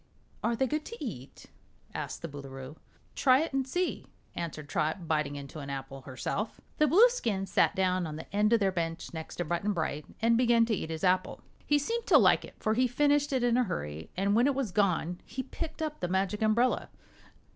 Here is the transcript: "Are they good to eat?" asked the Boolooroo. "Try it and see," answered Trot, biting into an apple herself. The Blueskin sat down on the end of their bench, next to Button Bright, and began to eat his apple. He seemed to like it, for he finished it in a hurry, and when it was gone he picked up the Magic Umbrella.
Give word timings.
"Are 0.43 0.55
they 0.55 0.65
good 0.65 0.83
to 0.85 1.05
eat?" 1.05 1.45
asked 1.93 2.23
the 2.23 2.27
Boolooroo. 2.27 2.75
"Try 3.13 3.41
it 3.41 3.53
and 3.53 3.67
see," 3.67 4.07
answered 4.33 4.67
Trot, 4.67 5.07
biting 5.07 5.35
into 5.35 5.59
an 5.59 5.69
apple 5.69 6.01
herself. 6.01 6.59
The 6.79 6.87
Blueskin 6.87 7.45
sat 7.45 7.75
down 7.75 8.07
on 8.07 8.15
the 8.15 8.25
end 8.35 8.51
of 8.51 8.59
their 8.59 8.71
bench, 8.71 9.13
next 9.13 9.35
to 9.35 9.45
Button 9.45 9.73
Bright, 9.73 10.05
and 10.19 10.39
began 10.39 10.65
to 10.65 10.73
eat 10.75 10.89
his 10.89 11.03
apple. 11.03 11.41
He 11.67 11.77
seemed 11.77 12.07
to 12.07 12.17
like 12.17 12.43
it, 12.43 12.55
for 12.57 12.73
he 12.73 12.87
finished 12.87 13.31
it 13.31 13.43
in 13.43 13.57
a 13.57 13.63
hurry, 13.63 14.09
and 14.17 14.35
when 14.35 14.47
it 14.47 14.55
was 14.55 14.71
gone 14.71 15.21
he 15.23 15.43
picked 15.43 15.83
up 15.83 15.99
the 15.99 16.07
Magic 16.07 16.41
Umbrella. 16.41 16.89